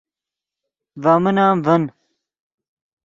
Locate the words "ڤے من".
1.03-1.37